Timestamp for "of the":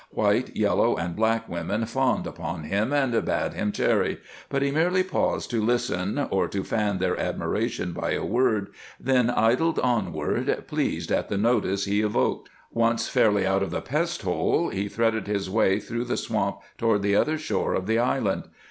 13.61-13.79, 17.75-17.99